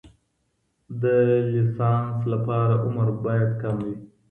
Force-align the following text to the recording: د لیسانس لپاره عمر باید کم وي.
د 1.01 1.03
لیسانس 1.51 2.17
لپاره 2.33 2.73
عمر 2.85 3.07
باید 3.23 3.49
کم 3.61 3.75
وي. 3.85 3.95